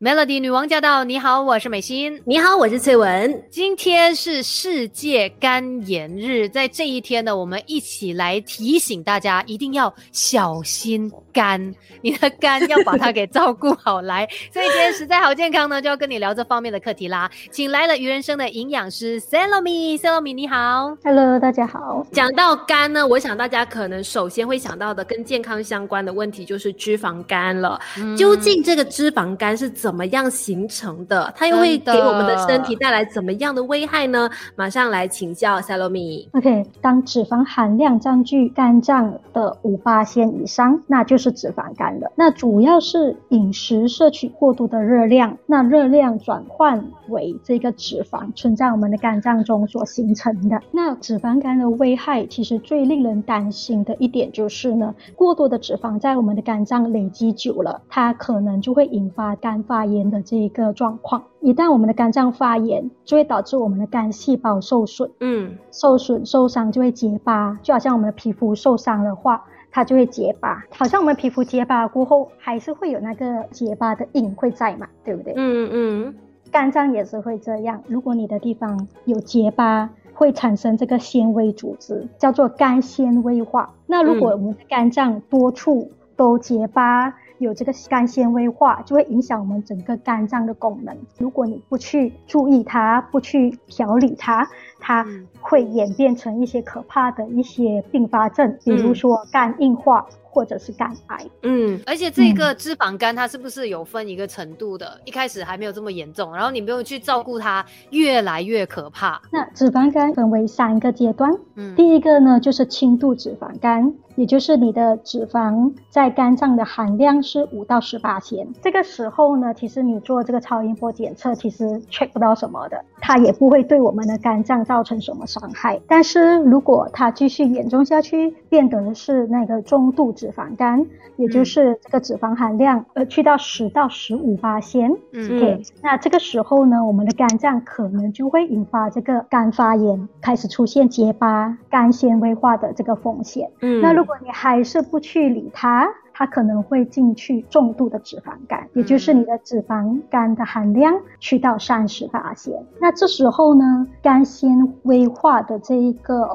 [0.00, 1.02] Melody 女王驾到！
[1.02, 2.22] 你好，我是美心。
[2.24, 3.42] 你好，我是翠文。
[3.50, 14.24] 今天是世界肝炎日，在这一天呢，我们一起来提醒大家，一定要小心肝， 你的肝要把它给照顾好来。
[14.54, 17.28] 所以今天实在好健康呢，就要跟你聊这方面的课题啦。
[17.50, 22.06] 请来了鱼人生的营养师 Salome，Salome 你好，Hello，大家好。
[22.12, 27.80] 讲到肝呢，我想大家可能首先会想到的跟健康相关的问题就是脂肪肝了。
[28.16, 29.87] 究竟这个脂肪肝是怎？
[29.88, 31.32] 怎么样形成的？
[31.34, 34.28] 它又会给我们的身体带来怎么样的危害呢？
[34.54, 36.28] 马上来请教 Salome。
[36.32, 42.12] OK，当脂肪含量占据肝脏的五八线以上，那就是脂肪肝了。
[42.16, 50.60] 那主要是饮食摄取过度的热量，那热量转换为这个脂肪存在我们的肝脏中所形成的。
[50.70, 59.77] 那脂肪肝的危害其实最令人担心的一点就是呢，过多的脂肪在我们的肝脏累积久了，它可能就会引发肝发。
[59.78, 70.64] 发炎的这一个状况，一旦我们的肝脏发炎，就会导致我们的肝细胞受损，嗯，受损受伤就会结疤，就好像我们的皮肤受伤的话，它就会结疤。
[70.76, 75.32] 好像我们皮肤结疤过后，还是会有那个结疤的印会在嘛，对不对？
[75.36, 76.14] 嗯嗯，
[76.50, 77.80] 肝脏也是会这样。
[77.86, 83.72] 如果你的地方有结疤，会产生这个纤维组织，叫做肝纤维化。
[83.86, 90.96] 那如果我们的肝脏多处都结疤，有这个肝纤维化，就会影响我们整个肝脏的功能。
[91.18, 94.48] 如果你不去注意它，不去调理它，
[94.80, 95.06] 它
[95.40, 100.06] 会演变成一些可怕的一些并发症，比如说肝硬化。
[100.30, 105.00] 或者是肝癌，嗯，而且这个脂肪肝它是不是有分一个程度的？
[105.04, 109.20] 一开始还没有这么严重，然后你没有去照顾它，越来越可怕。
[109.32, 118.46] 那脂肪肝分为三个阶段，嗯，第一个呢就是轻度脂肪肝，也就是你的脂肪在肝脏的含量是五到十八千。
[118.62, 125.80] 这个时候呢，其实你做这个超音波检测，其实 check 不到什么的，它也不会对我们的肝脏造成什么伤害。
[125.88, 130.12] 但是如果它继续严重下去，变得是那个中度。
[130.18, 130.84] 脂肪肝，
[131.16, 143.48] 也就是这个脂肪含量呃去到十到十五八先，嗯，那这个时候呢，我们的肝脏可能就会引发这个肝发炎，开始出现结疤、肝纤维化的这个风险。
[143.60, 145.88] 嗯，那如果你还是不去理它。
[146.18, 152.52] 它可能会进去重度的脂肪肝，也就是你的脂肪肝的含量去到三十八线。
[152.80, 156.28] 那这时候呢，肝纤维化的这一个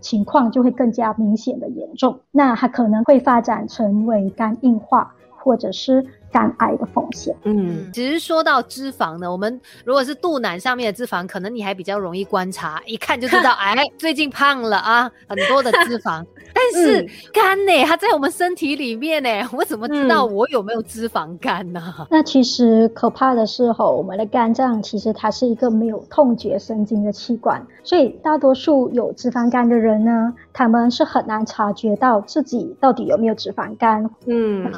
[0.00, 6.06] 情况就会更加明显的严重，那它可能会发展成为肝硬化，或者是。
[6.34, 16.26] 肝癌的风险，嗯，只是说到脂肪呢，我们如果是肚腩上面的脂肪，可能你还比较容易观察，一看就知道， 哎，最近胖了啊，很多的脂肪。
[16.52, 21.80] 但是肝呢，它在我们身体里面呢， 我怎么知道我有没有脂肪肝呢？
[22.10, 34.10] 那其实可怕的是吼，我们的肝脏其实它是一个没有痛觉神经的器官，所以大多数有脂肪肝的人呢，他们是很难察觉到自己到底有没有脂肪肝。
[34.26, 34.68] 嗯，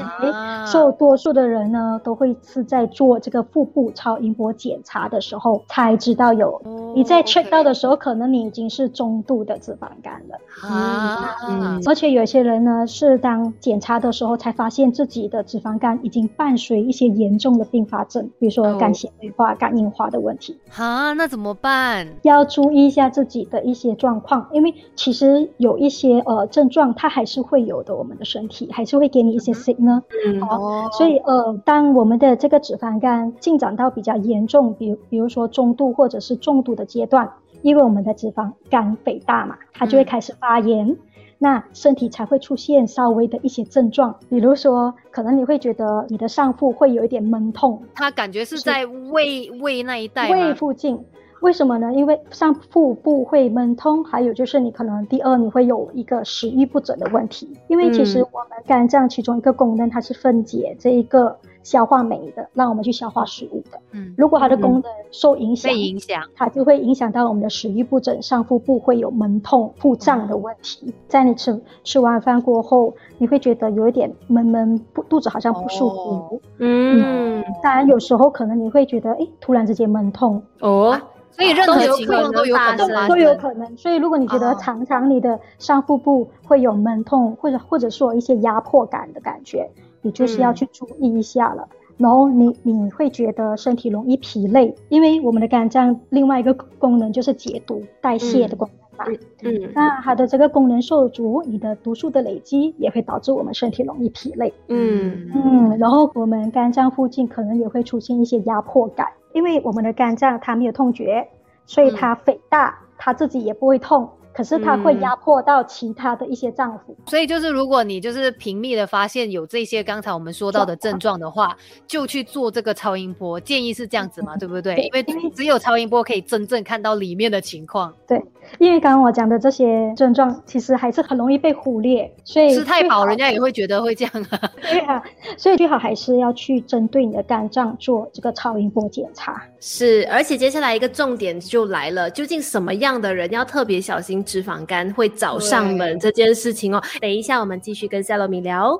[0.66, 1.46] 所以多数的。
[1.46, 6.60] 人呢都会是在做这个腹部超音波检查的时候才知道有。
[6.96, 10.38] 你在 check 到的时候，可能你已经是中度的脂肪肝了。
[10.66, 20.58] 啊，而且有些人呢是当检查的时候才发现自己的脂肪肝已经伴随一些严重的并发症，比如说肝纤维化、肝硬化的问题。
[20.76, 22.08] 啊，那怎么办？
[22.22, 30.02] 要注意一下自己的一些状况，因为其实有一些呃症状它还是会有的，我们的身体还是会给你一些 signal。
[30.26, 31.36] 嗯，哦，所以呃。
[31.36, 37.30] 呃，当我们的这个脂肪肝进展到比较严重，比如比如说中度或者是重度的阶段，
[37.60, 40.96] 因为我们的脂肪肝肥大嘛，它就会开始发炎，
[41.38, 50.98] 那身体才会出现稍微的一些症状，比如说可能你会觉得你的上腹会有一点闷痛，它感觉是在胃胃那一带，胃附近。
[51.42, 51.92] 为什么呢？
[51.92, 57.46] 因为上腹部会闷痛，还有就是你可能第二你会有一个食欲不振的问题。
[57.68, 63.80] 因为其实我们肝脏其中一个功能，它是分解这一个消化酶的，让我们去消化食物的。
[63.90, 70.94] 嗯，如果它的功能受影响，被影响，它就会影响到我们的食欲不振，上腹部会有闷痛、腹胀的问题。
[71.08, 76.40] 在你吃吃完饭过后，你会觉得有一点闷闷，不肚子好像不舒服。
[76.58, 80.96] 嗯，当然有时候可能你会觉得，哎，突然之间闷痛哦。
[81.32, 83.76] 所以任何情况都有可能，都有可能。
[83.76, 89.68] 所以如果你觉得常常你的上腹部会有闷痛，或者或者说一些压迫感的感觉，
[90.06, 91.68] 你就是要去注意一下了。
[91.98, 98.76] 然后你你会觉得身体容易疲累，因为我们的肝脏另外一个功能就是解毒代谢的功能。
[98.76, 99.04] 嘛。
[99.42, 104.54] 嗯，那它的这个功能受阻，你的毒素的累积也会导致我们身体容易疲累。
[104.68, 111.26] 嗯嗯，然后我们肝脏附近可能也会出现一些压迫感，因为我们的肝脏它没有痛觉，
[111.66, 114.08] 所以它肥大，它自己也不会痛。
[114.36, 121.56] 可是它会压迫到其他的一些脏腑，所以就是如果你就是频密的发现有这些刚才我们说到的症状的话，
[121.86, 124.76] 就去做这个超音波，建议是这样子嘛， 对不对？
[124.76, 125.02] 因为
[125.34, 127.94] 只有超音波可以真正看到里面的情况。
[128.06, 128.22] 对。
[128.60, 134.40] 因为刚刚我讲的这些症状，其实还是很容易被忽略，所以吃太饱，人家也会觉得会这样啊。
[134.62, 135.02] 对啊，
[135.36, 139.42] 所以最好还是要去针对你的肝脏做这个超音波检查。
[139.58, 146.82] 是，而且接下来一个重点就来了，究竟什么样的人要特别小心脂肪肝会找上门这件事情哦？
[147.00, 148.78] 等一下我们继续跟夏洛米聊。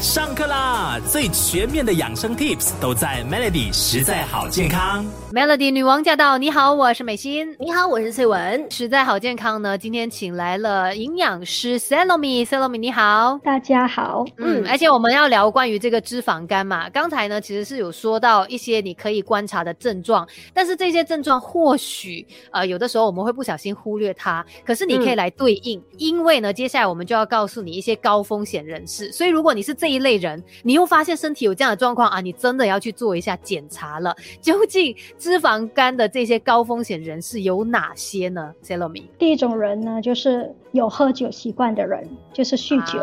[0.00, 1.00] 上课啦！
[1.08, 5.06] 最全面的养生 Tips 都在 Melody，实在好健康。
[5.32, 6.36] Melody 女王驾到！
[6.36, 7.56] 你好，我是美心。
[7.58, 8.66] 你好，我是翠文。
[8.70, 14.26] 实在好健康呢，今天请来了营养师 Salome，Salome 你好，大家好。
[14.36, 16.90] 嗯，而且我们要聊关于这个脂肪肝嘛。
[16.90, 29.12] 刚才呢，其实是有说到一些你可以观察的症状，但是这些症状或许呃有的时候我们会不小心忽略它，可是你可以来对应，因为呢，接下来我们就要告诉你一些高风险人士。
[29.12, 34.14] 所以如果你是这一类人，你又发现身体有这样的状况啊，你真的要去做一下检查了。
[34.40, 42.98] 究竟脂肪肝的这些高风险人士有哪些呢 s e l o m i 第一种人呢，就是有喝酒习惯的人，就是酗酒。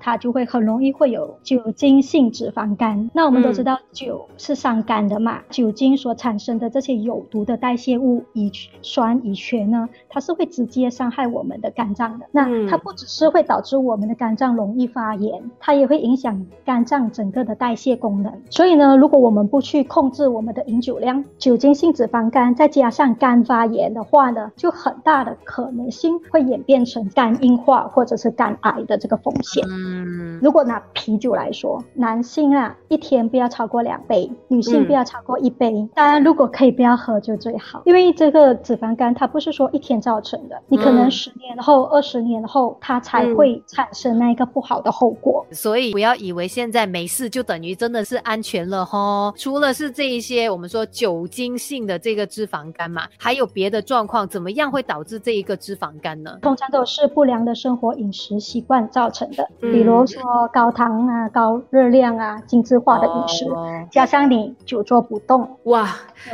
[0.00, 3.10] 它就会很容易会有酒精性脂肪肝。
[3.12, 8.50] 那我们都知道酒是伤肝的嘛，酒精所产生的这些有毒的代谢物乙
[8.82, 12.26] 酸乙醛呢，它是会直接伤害我们的肝脏的。
[12.32, 18.32] 那它不只是会导致我们的肝脏容易发炎，它也会影响肝脏整个的代谢功能。
[18.50, 29.64] 所以呢，如果我们不去控制我们的饮酒量，酒精性脂肪肝再加上肝发炎的话呢，就很大的可能性会演变成肝硬化或者是肝癌的这个风险。
[29.76, 35.86] 嗯，如果拿啤酒来说，男性啊一天不要超过两杯，女性不要超过一杯。
[35.94, 45.44] 当然，如果可以不要喝就最好，因为这个脂肪肝它不是说一天造成的，你可能十年后、二十年后它才会产生那一个不好的后果。
[45.50, 49.32] 所以不要以为现在没事就等于真的是安全了哈。
[49.36, 56.38] 除了是这一些我们说酒精性的这个脂肪肝嘛，还有别的状况，怎么样会导致这一个脂肪肝呢？
[56.42, 59.48] 通常都是不良的生活饮食习惯造成的。
[59.72, 60.22] 比如说
[60.52, 63.44] 高糖啊、高热量啊、精致化的饮食，
[63.90, 65.86] 加上你久坐不动，哇，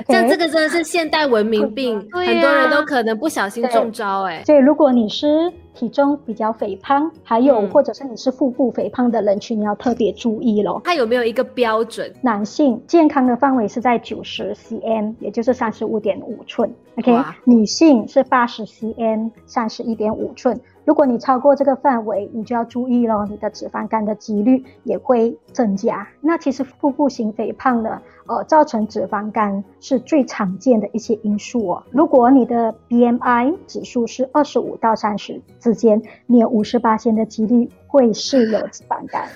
[0.08, 4.42] 像这个真的是现代文明病，很多人都可能不小心中招哎。
[4.44, 10.80] 所以如果你是体重比较肥胖，还有或者是你是腹部肥胖的人群，你要特别注意咯。
[10.84, 12.12] 它有没有一个标准？
[12.20, 16.72] 男性健康的范围是在九十 cm，也就是三十五点五寸。
[16.98, 20.60] OK，女性是八十 cm，三十一点五寸。
[20.84, 26.08] 如果你超过这个范围，你就要注意了，你的脂肪肝的几率也会增加。
[26.20, 31.82] 那其实腹部型肥胖呢，呃，造成脂肪肝是最常见的一些因素哦。
[31.92, 39.28] 如果你的 BMI 指数是二十五到三十之间，你有五十八线的几率会是有脂肪肝。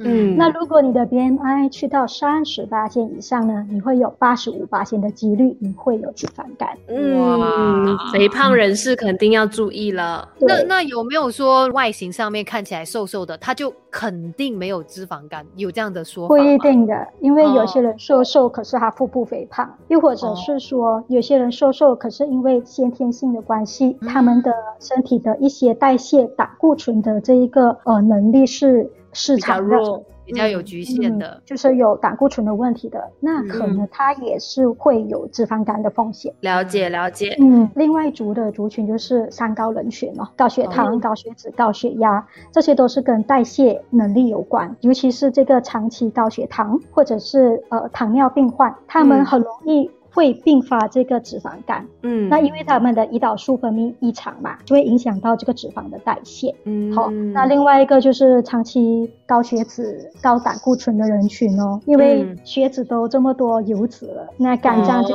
[0.00, 6.68] 嗯，那如果你的 BMI 去到三十八线以上呢，你会有八十五八线的几率你会有脂肪肝。
[6.88, 10.28] 嗯，肥胖人士肯定要注意了。
[10.38, 15.44] 那那有没有说外形上面看起来瘦瘦的，他就肯定没有脂肪肝？
[15.56, 28.90] 有这样的说法不一定的，因为有些人瘦瘦，可是他腹部肥胖；又或者是说，有些人瘦瘦，可是因为先天性的关系，他们的身体的一些代谢胆固醇的这一个呃能力是。
[29.18, 36.32] 市场弱，比较有局限的，就是有胆固醇的问题的，那可能它也是会有脂肪肝的风险。
[36.40, 49.90] 了解了解，嗯，另外一族的族群就是三高人群哦，高血糖、高血脂、高血压，这些都是跟代谢能力有关，尤其是这个长期高血糖或者是呃糖尿病患，他们很容易。
[50.10, 65.14] 会并发这个脂肪肝，嗯，那因为他们的胰岛素分泌异常嘛，就会影响到这个脂肪的代谢，嗯，好，那另外一个就是长期高血脂、高胆固醇的人群哦，因为血脂都这么多油脂了，那肝脏就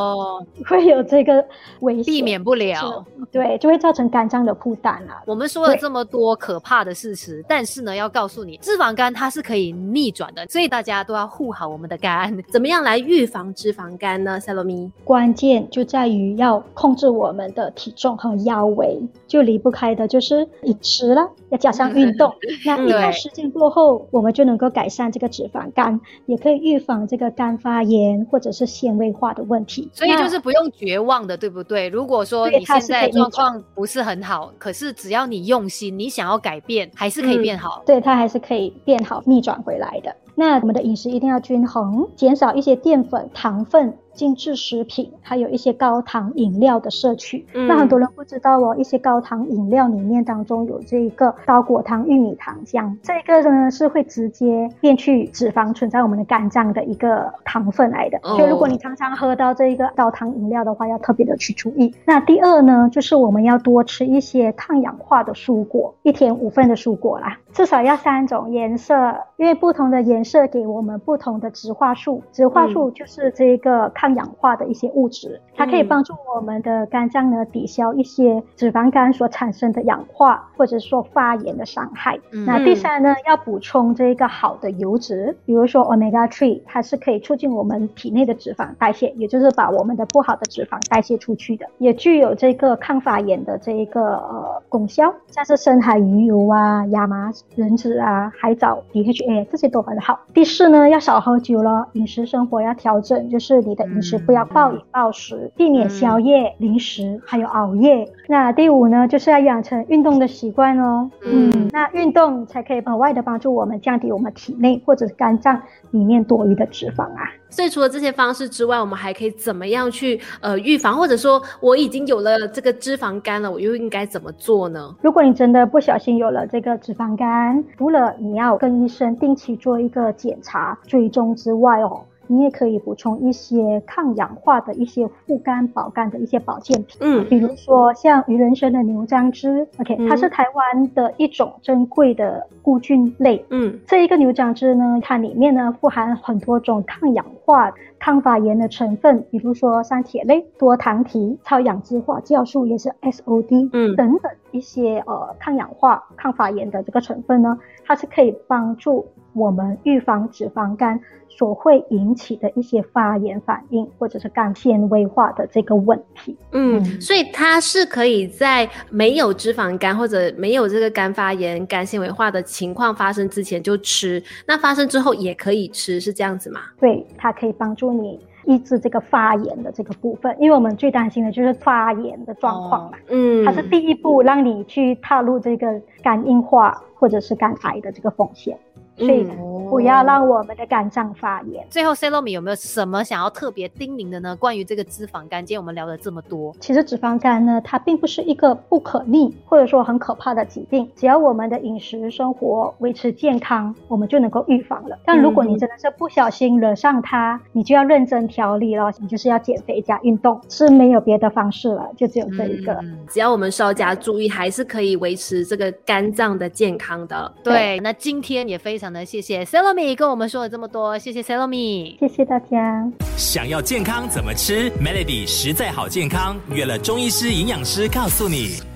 [0.65, 1.43] 会有这个
[1.81, 5.21] 危险，避免不了，对，就会造成肝脏的负担啊。
[5.25, 12.41] 我们说了这么多可怕的事实，但是呢，要告诉你，脂肪肝它是可以逆转的，所以大家都要护好我们的肝。
[12.51, 14.39] 怎么样来预防脂肪肝呢？
[14.39, 14.91] 赛罗米？
[15.03, 18.97] 关键就在于要控制我们的体重和腰围，
[19.27, 22.33] 就离不开的就是饮食了，要加上运动。
[22.65, 29.89] 那一段时间过后，我们就能够改善这个脂肪肝，也可以预防这个肝发炎或者是纤维化的问题。
[29.93, 31.89] 所以就是不用绝望的，对不对？
[31.89, 37.83] 如果说你现在状况不是很好，可是只要你用心，你想要改变，还是可以变好。
[37.85, 40.15] 对，它还是可以变好，逆转回来的。
[40.35, 43.93] 那我们的饮食一定要均衡，减少一些淀粉、糖分。
[44.13, 47.47] 精致食品，还有一些高糖饮料的摄取。
[47.51, 58.19] 那很多人不知道哦，一些高糖饮料里面当中有这一个高果糖玉米糖浆，这个呢是会直接变去脂肪存在我们的肝脏的一个糖分来的。
[58.21, 61.91] 所以如果你常常喝到这一个高糖饮料的话，要特别的去注意。
[62.05, 73.91] 那第二呢，就是我们要多吃一些抗氧化的蔬果，一天五份的蔬果啦，至少要三种颜色，因为不同的颜色给我们不同的植化素，植化素就是这个。
[73.93, 82.19] 抗氧化的一些物质，它可以帮助我们的肝脏呢抵消一些脂肪肝所产生的氧化或者说发炎的伤害。
[82.45, 100.12] 那第三呢，要补充这个好的油脂，比如说 omega three，它是可以促进我们体内的脂肪代谢，也就是把我们的不好的脂肪代谢出去的，也具有这个抗发炎的这一个呃功效，像是深海鱼油啊、亚麻仁籽啊、海藻 DHA 这些都很好。
[100.33, 103.83] 第四呢，要少喝酒了，饮食生活要调整，就是你的。
[103.93, 108.09] 饮食不要暴饮暴食，避免宵夜、零食，还有熬夜。
[108.27, 111.11] 那第五呢，就是要养成运动的习惯哦。
[111.23, 117.29] 嗯，那运动才可以额外的帮助我们降低我们体内或者是肝脏里面多余的脂肪啊。
[117.49, 124.95] 所以除了这些方式之外，我们还可以怎么样去呃预防，或者说我已经有了这个脂肪肝了，我又应该怎么做呢？
[125.03, 132.01] 如果你真的不小心有了这个脂肪肝，除了你要跟医生定期做一个检查追踪之外哦。
[132.25, 147.69] 你也可以补充一些抗氧化的一些护肝保肝的一些保健品，嗯，比如说像鱼人参的牛樟芝，OK，它是台湾的一种珍贵的菇菌类，嗯，这一个牛樟芝呢，它里面呢富含很多种抗氧化、
[148.03, 160.99] 抗发炎的成分，比如说像铁类、多糖体、超氧基化酵素也是 SOD，嗯，等等一些呃抗氧化、抗发炎的这个成分呢，它是可以帮助我们预防脂肪肝。
[161.35, 166.37] 所会引起的一些发炎反应，或者是肝纤维化的这个问题。
[166.51, 176.59] 嗯，所以它是可以在没有脂肪肝或者没有这个肝发炎、肝纤维化的情况发生之前就吃，那发生之后也可以吃，是这样子吗？
[176.79, 182.97] 对，它可以帮助你抑制这个发炎的这个部分，因为我们最担心的就是发炎的状况嘛。
[183.09, 188.57] 嗯，它是第一步让你去踏入这个肝硬化或者是肝癌的这个风险。
[188.95, 189.25] 所以
[189.73, 191.65] 不要让我们的肝脏发炎。
[191.67, 194.35] 最后 c e l o m i 有没有什么想要特别叮咛的呢？
[194.35, 204.95] 关于这个脂肪肝，今天我们聊了这么多，其实脂肪肝呢，它并不是一个不可逆或者说很可怕的疾病，只要我们的饮食生活维持健康，我们就能够预防了。
[205.05, 212.79] 但如果你真的是不小心惹上它，你就要认真调理了，你就是要减肥加运动，是没有别的方式了，就只有这一个。
[213.09, 217.33] 只要我们稍加注意，还是可以维持这个肝脏的健康的。
[217.43, 218.83] 对，那今天也非常。
[218.83, 222.85] 的谢谢 Salome 跟我们说了这么多，谢谢 Salome，谢谢大家。
[223.15, 228.72] 想要健康怎么吃？Melody 实在好健康，约了中医师、营养师告诉你。